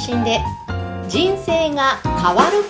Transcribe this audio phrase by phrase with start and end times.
[0.00, 0.40] 信で
[1.08, 2.64] 人生が変わる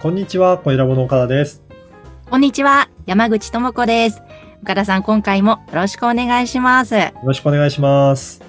[0.00, 1.62] こんにちは、小ラボの岡田です。
[2.30, 4.22] こんにちは、山口智子です。
[4.62, 6.96] 岡田さん、今回もよろしくお願いします。
[6.96, 8.42] よろしくお願いします。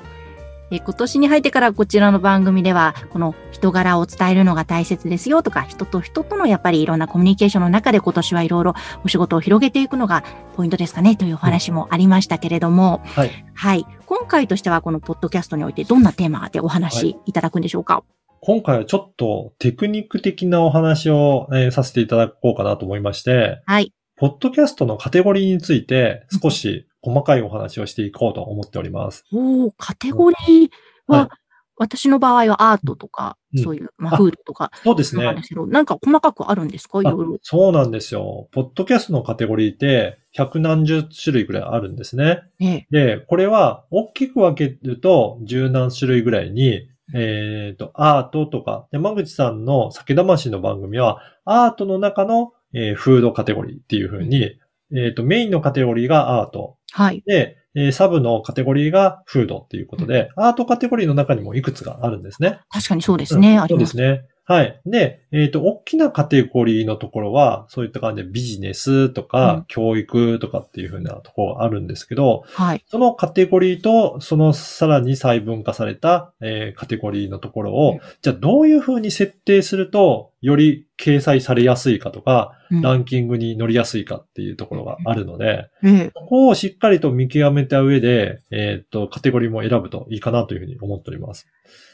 [0.71, 8.73] え今年に入ってからこちらの番組では、この人柄を伝えるのが大切ですよとか、人と人とのやっぱりいろんなコミュニケーションの中で今年はいろいろ
[9.05, 10.23] お仕事を広げていくのが
[10.55, 13.45] ポイントですかねというお話もありましたけれども、はい。
[13.53, 13.85] はい。
[14.07, 18.03] 今回としてはこのポッドキャストにおいてどんなテーマでお話いただくんでしょうか、
[18.39, 23.93] 今回はちょっとテクニック的なお話を、えーさせていただこうかなと思いまして、はい。
[24.15, 29.23] ポッドキャストのカテゴリーについて少し細かいお話をしていこうと思っております。
[29.31, 30.69] おーカテゴリー
[31.05, 31.40] は、はい
[31.81, 35.85] 私の場合はアートとか、うんそういう、まあ、あフードとか、そうですねなん。
[35.85, 37.01] か細かくあるんですか？
[37.01, 37.37] いろいろ。
[37.41, 38.47] そうなんですよ。
[38.51, 42.43] ポッドキャストのカテゴリーって百何十種類ぐらいあるんですね。
[42.61, 42.87] ええ。
[42.91, 54.57] で、これは大きく分けると十何種類ぐらいに、えっ、と、アートとか、山口さんの酒魂の番組は、アートの中の、えーフードカテゴリーっていう風に、
[54.95, 56.77] えっ、と、メインのカテゴリーがアート。
[56.93, 57.21] はい。
[57.25, 62.59] で、えーサブのカテゴリーがフードっていうことで、アートカテゴリーの中にもいくつかあるんですね。
[62.69, 63.55] 確かにそうですね。
[63.55, 63.91] うんあります。
[63.91, 64.27] そうですね。
[64.45, 64.81] はい。
[64.85, 72.83] で、えっ、と、大きなカテゴリーのところは、そういった感じでビジネスとか、うん教育とかっていう風なところがあるんですけど、はい。
[72.87, 86.11] そのカテゴリーと、そのさらに細分化された、えーカテゴリーのところを、うんじゃあどういう風に設定すると、より掲載されやすいかとか、うんランキングに乗りやすいかっていうところがあるので、ええ。
[86.13, 91.47] ここをしっかりと見極めた上で、えっ、と、カテゴリーも選ぶといいかなというふうに思っております。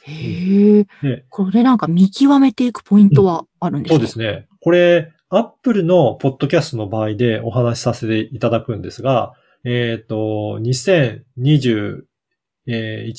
[0.03, 0.87] へえ。
[1.01, 4.47] でこれなんか見極めていくポイントはあるんですか、そうですね。
[4.61, 9.33] これ、アップルのポッドキャストの場合でお話しさせていただくんですが、
[9.65, 12.03] えっ、と、2021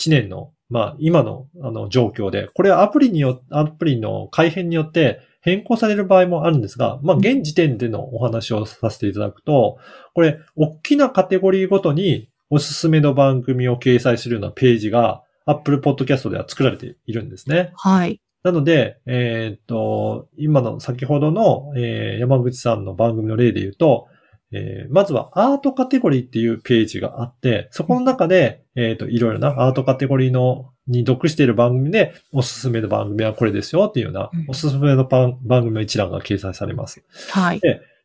[0.08, 9.78] 年の、まあ、今の、あの、状況で、これはアプリによ、アプリの改変によって変更される場合もあるんですが、まあ、現時点でのお話をさせていただくと、
[10.14, 17.72] これ、大きなカテゴリーごとにおすすめの番組を掲載するようなページが、Apple Podcast では作られているんですね。
[17.76, 18.20] はい。
[18.42, 24.06] なので、えーっと、今の先ほどの、えー山口さんの番組の例で言うと、
[24.52, 37.02] えーまずはアートカテゴリーっていうページがあって、そこの中で、えーっと、いろいろなアートカテゴリーの、に属している番組で、おすすめの番組はこれですよっていうようなうん、おすすめの番番組の一覧が掲載されます。
[37.30, 37.60] はい。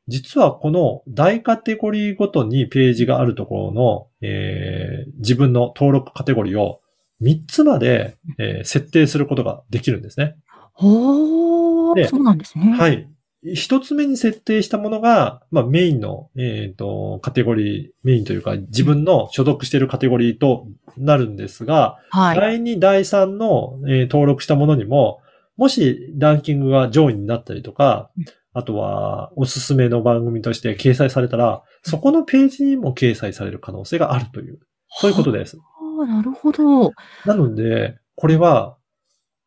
[0.10, 6.82] 実はこの大カテゴリーごとにページがあるところの、えー自分の登録カテゴリーを
[7.24, 10.26] 3つまで、えー設定することができるんですね。
[10.28, 10.36] で
[10.76, 12.76] おー、そうなんですね。。
[12.78, 13.08] はい
[13.44, 13.56] い。
[13.56, 20.68] 一つ目に設定したものが、まあメインの、えっ、と、カテゴリー、メインというか自分の所属しているカテゴリーと
[20.98, 22.38] なるんですが、はい。
[22.38, 25.20] 第2、第3の、えー登録したものにも、
[25.58, 34.60] もしランキングが上位になったりとかうん、あとはおすすめの番組として掲載されたら、そこのページにも掲載される可能性があるという、
[34.90, 35.58] そういうことです。
[36.06, 36.92] なるほど。
[37.26, 38.78] なので、これは、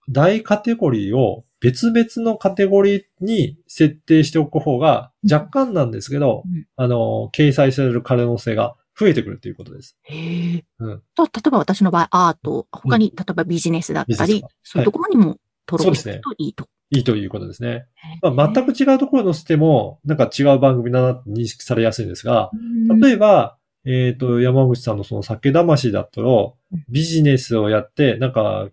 [0.08, 9.96] 大カテゴリーを別々のカテゴリーに設定しておく方が若干なんですけど、うんあの、掲載される可能性が増えてくるということです。
[10.04, 10.64] へえ。
[10.78, 16.68] うんと例えば私の場合、アート、他に、例えばビジネスだったりそういうところにも登録するといいと。
[16.90, 17.86] いいということですね。
[18.22, 22.50] まあ、全く違うところに載せても、なんか違う番組だなって認識されやすいんですが、
[22.88, 28.68] うん例えば、えっ、と、山口さんのその酒魂だったらうん、ビジネスをやって、なんか、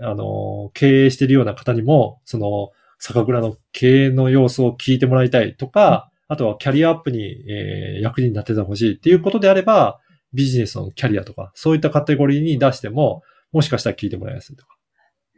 [0.00, 10.00] あの、経営してるような方にも、その、酒蔵の経営の様子を聞いてもらいたいとか、あとはキャリアアップに、えー役に立ててほしいっていうことであれば、
[10.34, 13.22] ビジネスのキャリアとか、そういったカテゴリーに出しても、
[13.52, 14.76] もしかしたら聞いてもらいやすいとか。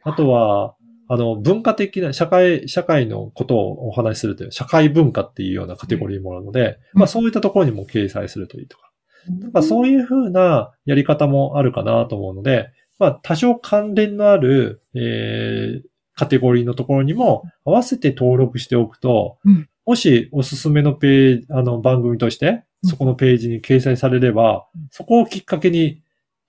[0.02, 0.74] あとは、
[1.10, 8.87] あの、文化的な、社会、社会のことをお話しするという、社会文化っていうようなカテゴリーもあるので、うんまあそういったところにも掲載するといいとか。
[9.26, 15.82] なんかそういう風なやり方もあるかなと思うので、まあ多少関連のある、えー、
[16.14, 22.46] カテゴリーのところにも合わせて登録しておくと、うんもしおすすめのページ、あの番組として、
[22.82, 26.00] うんそこのページに掲載されれば、そこをきっかけに、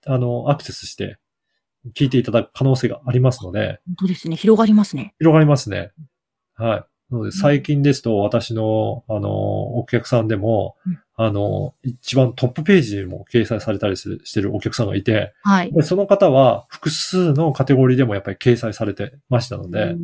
[0.06, 1.18] あの、アクセスして、
[1.94, 4.36] 聞いていただく可能性がありますので、本当ですね。
[4.36, 5.14] 広がりますね。
[5.18, 5.90] 広がりますね。
[6.54, 7.12] はい。
[7.12, 9.30] なので、最近ですと、私の、あの、
[9.78, 15.70] お客さんでも、うんあの、一番トップページにも掲載されたりするしてるお客さんがいて、はい。
[15.70, 19.96] でその方は複数のカテゴリーでもやっぱり掲載されてましたので、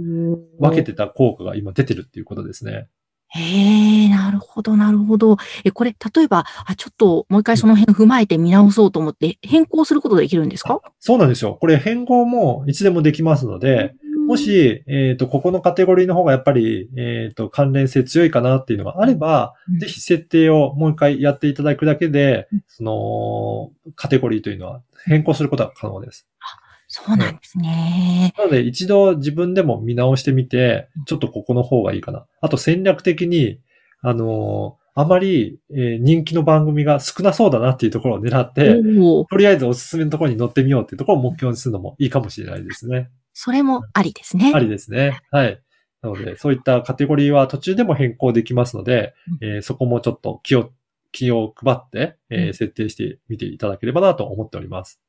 [0.60, 2.88] 分けてた効果が今出てるっていうことですね。
[3.28, 5.36] へえ、なるほど、なるほど。
[5.64, 10.80] え、これ、例えば、あ、ちょっともう一回その辺踏まえて見直そうと思って、変更することできるんですか？
[11.00, 11.56] そうなんですよ。
[11.60, 13.94] これ変更もいつでもできますので、
[14.26, 26.26] も、し、えっ、と、ここのカテゴリーの方がやっぱり、えっ、と、関連性強いかなっていうのがあれば、うんぜひ設定をもう一回やっていただくだけでうん、その、カテゴリーというのは変更することが可能です。
[26.88, 28.32] そうなんですね。
[28.38, 32.26] なので、一度自分でも見直してみて、ちょっとここの方がいいかな。
[32.40, 33.60] あと戦略的に、
[34.02, 38.76] あのーあまり、えー人気の番組が少なそうだなっていうところを狙って、
[39.28, 43.10] とりあえずおすすめのところに乗ってみようっていうところを目標にするのもいいかもしれないですね。
[43.38, 44.50] それもありですね。
[44.54, 45.20] ありですね。
[45.30, 45.60] はい。
[46.00, 50.72] なので、そういったカテゴリーは途中でも変更できますので、えーそこもちょっと気を、
[51.12, 55.00] 気を配って、えーうん設定してみていただければなと思っております。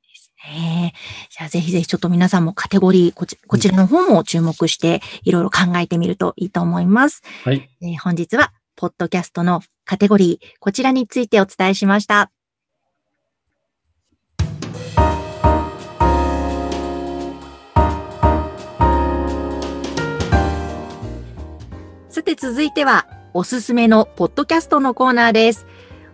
[0.45, 0.97] ねえ
[1.29, 7.21] じゃあぜひぜひちょっと皆さんもカテゴリー、こちこちらの方も注目していろいろ考えてみるといいと思います。
[7.45, 7.69] はい。
[7.81, 12.29] えー本日は、ポッドキャストのカテゴリー、こちらについてお伝えしました。
[22.27, 25.65] て続いては、おすすめのポッドキャストのコーナーです。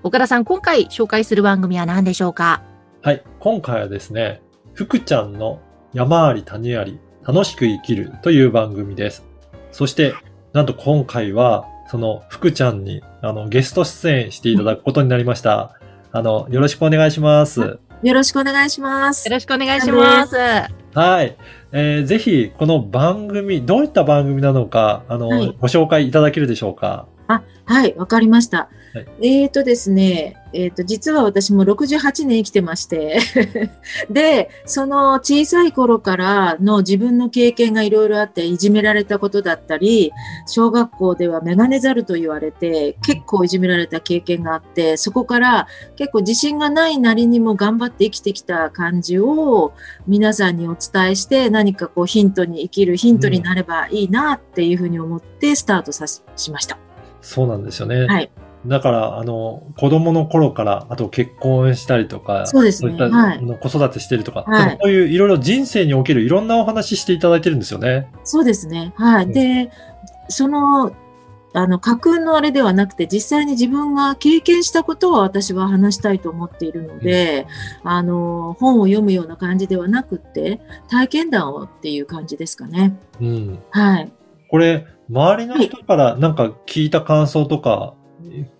[0.03, 2.61] 岡田さん、今回紹介する番組は何でしょうか？
[3.01, 3.23] はい。
[3.39, 4.43] 今回はですね、
[4.75, 5.59] 福ちゃんの
[5.91, 9.25] 山あり谷あり、楽しく生きるという番組です。
[9.71, 10.13] そして、
[10.53, 15.79] なんと今回は、その福ちゃんに、あの、ゲスト出演していただくことになりました。
[16.11, 17.79] あの、よろしくお願いします。
[18.03, 19.25] よろしくお願いします。
[19.27, 20.35] よろしくお願いします。
[20.35, 21.35] はい。
[21.71, 27.07] えーぜひ、この番組、どういった番組なのか、あの、はいご紹介いただけるでしょうか？
[27.27, 28.57] あ、はい、わかりました。
[28.57, 28.69] は
[29.01, 33.19] いえーとですね、えーと、実は私も68年生きてまして、
[34.09, 40.11] で、その小さい頃からの自分の経験がいろいろあって、いじめられたことだったり、
[40.45, 49.73] 小学校ではメガネザルと言われて、結構いじめられた経験があって、そこから結構自信がないなりにも頑張って生きてきた感じを
[50.05, 56.92] 皆さんにお伝えして、何かこうヒントに生きるヒントになればいいなっていうふうに思ってスタートさししました。
[57.23, 58.05] そうなんですよね。
[58.05, 58.29] はい。
[58.67, 68.07] だから、あの、子供の頃から、あと結婚したりとか、そうですねいった、はい子育てしてるとか、はいそういういろいろ人生におけるいろんなお話していただいてるんですよね。
[68.23, 68.93] そうですね。
[68.95, 69.25] はい。
[69.25, 69.71] うんで、
[70.29, 70.93] その、
[71.55, 77.45] あの、架空のあれではなくて、実際に自分が経験したことを私は話したいと思っているので、
[77.83, 80.59] あの、本を読むような感じではなくって、
[80.89, 82.97] 体験談をっていう感じですかね。
[83.21, 83.59] うん。
[83.69, 84.11] はい。
[84.49, 87.93] これ、周りの人からなんか聞いた感想とか、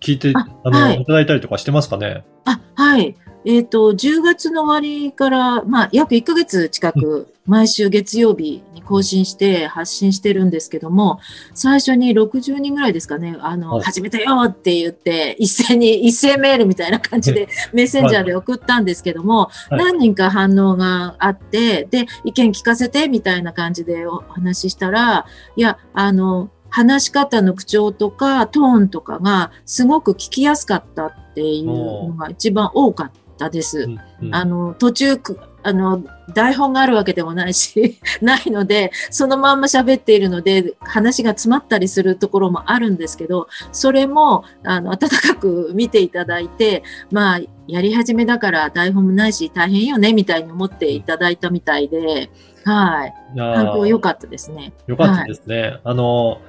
[0.00, 1.00] 聞いて、ああの、はい。
[1.00, 2.24] いただいたりとかしてますかね？
[2.44, 3.16] あ、はい。
[3.46, 11.20] えっ、と、10月の終わりから、まあ、約1ヶ月近く、毎週月曜日に更新して発信してるんですけども、
[11.52, 13.84] 最初に60人ぐらいですかね、あの、はい。
[13.84, 19.78] 始めたよって言って、一斉に、一斉メールみたいな感じで、メッセンジャーで送ったんですけども、はい。
[19.78, 25.26] 何人か反応があって、で、意見聞かせてみたいな感じでお話ししたら、
[25.56, 33.80] いや、あの、話し方の口調とかトーンとかがすごく聞きやすかったっていうのが一番多かったです。
[33.80, 36.02] うんうんあの、途中く、あの、
[36.34, 52.30] 台本があるわけでもないし、 ないので、そのまんま喋っているので、話が詰まったりするところもあるんですけど、それも、あの、温かく見ていただいて、まあ、やり始めだから台本もないし大変よね、みたいに思っていただいたみたいで、
[52.64, 53.14] はい。
[53.36, 54.72] 反響良かったですね。
[54.86, 55.78] よかったですね。
[55.84, 56.40] あの、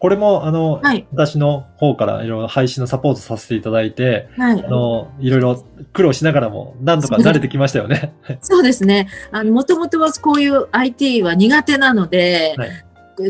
[0.00, 1.06] これも、あの、はい。
[1.12, 4.68] 私の方からいろいろ配信のサポートさせていただいて、はいあ。
[4.68, 8.14] の、いろいろ苦労しながらも、なんとか慣れてきましたよね。
[8.40, 9.08] そうですね。
[9.30, 12.70] あの、もともとはこういう IT は苦手なので、はい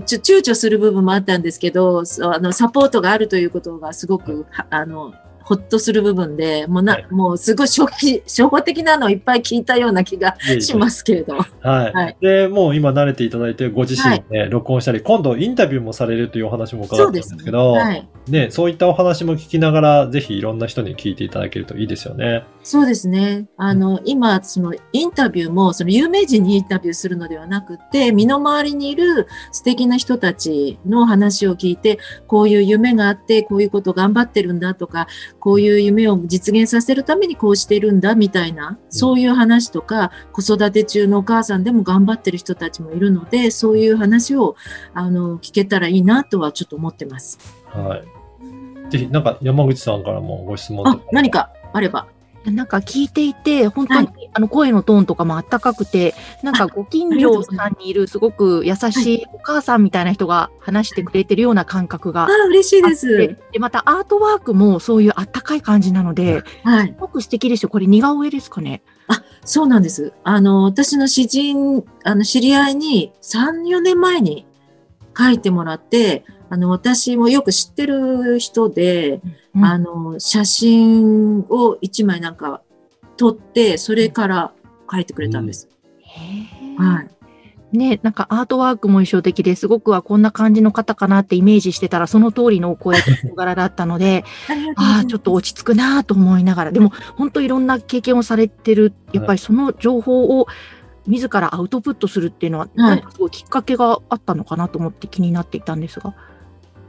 [0.07, 5.13] ちょ躊躇する部分もあったんですけど、あの、サポートがあるということがすごく、はあの、
[5.51, 11.35] ほっとする部分で、もうな、はいもうすごい初期、初歩的なのをいっぱい聞いたような気がしますけれど。
[11.35, 11.45] は
[11.89, 11.93] い。
[11.93, 18.09] はいで、もう今慣れていただいて、ご自身で録音したり、今度インタビューもされるというお話も伺ったんですけど、はい。
[18.31, 22.45] ね、そういったお話も聞きながら、ぜひいろんな人に聞いていただけるといいですよね。
[22.63, 23.47] そうですね。
[23.57, 35.07] あの、今、そのインタビューも、その有名人にインタビューするのではなくて、身の回りにいる素敵な人たちの話を聞いて、こういう夢があって、こういうこと頑張ってるんだとか、
[35.39, 44.55] こういう夢を実現させるためにこうしてるんだみたいな、そういう話とか、子育て中のお母さんでも頑張ってる人たちもいるので、そういう話を、
[44.93, 47.39] あの、聞けたらいいなとはちょっと思ってます。
[47.73, 48.20] はい。
[48.91, 52.07] ぜひ、なんか山口さんからもご質問とあ、何かあれば。
[52.47, 63.09] なんか聞いていて、本当に、あの声のトーンとかもあったかくて、なんかご近所さんにいるすごく優しいお母さんみたいな人が話してくれてるような感覚があ、嬉しいです。
[63.09, 66.95] でで、またアートワークもそういうあったかい感じなので、はいす。
[66.99, 67.69] ごく素敵ですよ。
[67.69, 68.83] これ似顔絵ですかね。
[69.45, 70.15] そうなんです。
[70.25, 74.47] あの、私の知人、あの、知り合いに3、4年前に
[75.17, 79.21] 書いてもらって、あの、私もよく知ってる人で、
[79.55, 82.63] うんあの、写真を1枚なんか
[83.17, 84.53] 撮って、それから
[84.91, 85.69] 書いてくれたんです。
[86.01, 87.09] へーはい。
[87.73, 92.99] ね、なんかアートワークも印象的ですごくはこんな感じの方かなってイメージしてたらその通りのお声
[93.37, 94.25] 柄だったので、
[94.75, 100.49] ああちょっと落ち着くなと思いながら、でも本当いろんな経験をされてる、やっぱりその情報を
[101.07, 106.17] 自らアウトプットするっていうのは、なんかすごいきっかけがあったのかなと思って気になっていたんですが。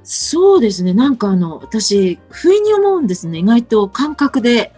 [0.03, 0.93] そうですね。
[0.93, 3.39] なんかあの、私、不意に思うんですね。
[3.39, 4.73] 意外と感覚で。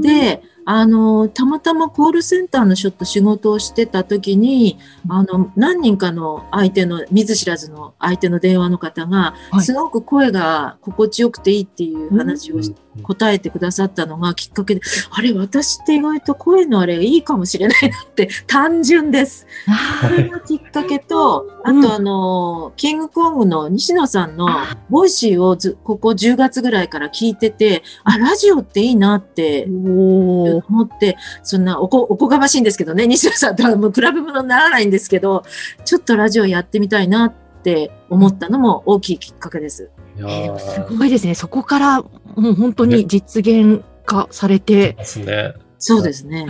[0.00, 19.46] で、あの、たまたまコールセンターのちょっと仕事をしてた時に、あの、何人かの相手の、見ず知らずの相手の電話の方が、はいすごく声が心地よくていいっていう話をし答えてくださったのがきっかけで、あれ、私って意外と声のあれいいかもしれないなって、 単純です。
[19.66, 21.82] あそれがきっかけと、あうん。
[21.82, 24.48] とあの、キングコングの西野さんの
[24.90, 35.42] Voicy をずここ10月ぐらいから聞いてて、あ、ラジオっていいなって思って、そんなおこ、おこがましいんですけどね、西野さんとはもう比べ物にならないんですけど、
[35.84, 39.90] ちょっとラジオやってみたいなって思ったのも大きいきっかけです。
[40.18, 41.34] えーすーごいですね。
[41.34, 42.10] そこからも
[42.50, 45.54] う本当に実現化されて、ですね。
[45.78, 46.46] そうですね。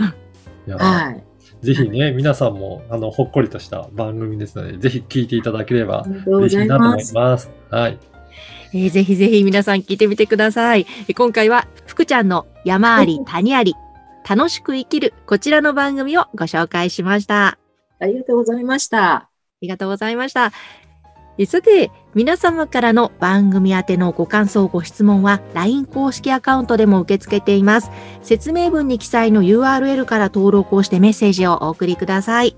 [0.67, 1.23] はい。
[1.65, 7.51] ぜひね、皆さんも、あの、ほっこりとした番組ですので、ぜひ聞いていただければありがとうご嬉しざいいなと思います。
[7.69, 7.99] はい。
[8.73, 10.85] えーぜひぜひ皆さん聞いてみてください。
[11.07, 13.75] えー今回は福ちゃんの山あり谷あり、
[14.27, 17.57] 楽しく生きるこちらの番組をご紹介しました。
[17.99, 19.13] ありがとうございました。
[19.15, 19.29] あ
[19.61, 20.53] りがとうございました。
[21.41, 27.91] えさて、皆様からの番組宛てのご感想、ご質問は LINE 公式アカウントでも受け付けています。
[28.21, 32.57] 説明文に記載の URL から登録をしてメッセージをお送りください。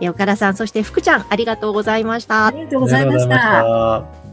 [0.00, 2.50] え岡田さん、そして福ちゃん、ありがとうございましたあ。
[2.50, 3.04] りがとうござい。
[3.04, 4.25] ました。